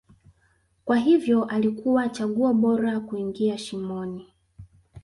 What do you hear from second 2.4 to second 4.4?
bora kuingia shimoni